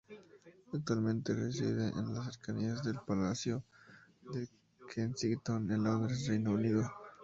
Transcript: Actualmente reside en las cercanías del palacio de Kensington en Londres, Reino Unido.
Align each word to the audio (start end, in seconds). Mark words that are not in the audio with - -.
Actualmente 0.73 1.35
reside 1.35 1.89
en 1.89 2.15
las 2.15 2.23
cercanías 2.25 2.81
del 2.83 2.97
palacio 3.05 3.63
de 4.33 4.47
Kensington 4.91 5.69
en 5.71 5.83
Londres, 5.83 6.27
Reino 6.27 6.53
Unido. 6.53 6.89